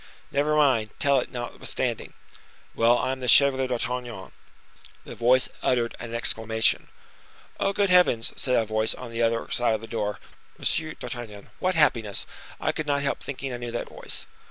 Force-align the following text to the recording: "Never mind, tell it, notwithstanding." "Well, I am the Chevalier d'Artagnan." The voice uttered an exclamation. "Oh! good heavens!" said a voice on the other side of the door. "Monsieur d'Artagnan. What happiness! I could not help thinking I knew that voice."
"Never 0.31 0.55
mind, 0.55 0.89
tell 0.97 1.19
it, 1.19 1.31
notwithstanding." 1.31 2.13
"Well, 2.73 2.97
I 2.97 3.11
am 3.11 3.19
the 3.19 3.27
Chevalier 3.27 3.67
d'Artagnan." 3.67 4.31
The 5.05 5.13
voice 5.13 5.47
uttered 5.61 5.95
an 5.99 6.15
exclamation. 6.15 6.87
"Oh! 7.59 7.71
good 7.71 7.91
heavens!" 7.91 8.33
said 8.35 8.55
a 8.55 8.65
voice 8.65 8.95
on 8.95 9.11
the 9.11 9.21
other 9.21 9.47
side 9.51 9.75
of 9.75 9.81
the 9.81 9.85
door. 9.85 10.19
"Monsieur 10.57 10.93
d'Artagnan. 10.95 11.51
What 11.59 11.75
happiness! 11.75 12.25
I 12.59 12.71
could 12.71 12.87
not 12.87 13.03
help 13.03 13.19
thinking 13.21 13.53
I 13.53 13.57
knew 13.57 13.69
that 13.73 13.89
voice." 13.89 14.25